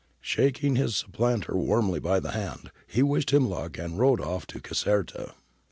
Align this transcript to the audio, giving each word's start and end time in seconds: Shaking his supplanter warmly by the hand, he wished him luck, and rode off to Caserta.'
Shaking 0.19 0.77
his 0.77 0.95
supplanter 0.95 1.55
warmly 1.55 1.99
by 1.99 2.19
the 2.19 2.31
hand, 2.31 2.71
he 2.87 3.03
wished 3.03 3.29
him 3.31 3.47
luck, 3.47 3.77
and 3.77 3.99
rode 3.99 4.19
off 4.19 4.47
to 4.47 4.59
Caserta.' 4.59 5.35